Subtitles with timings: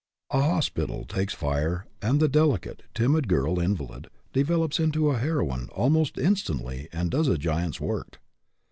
[0.31, 6.17] A hospital takes fire and the delicate, timid girl invalid develops into a heroine almost
[6.17, 8.19] instantly and does a giant's work.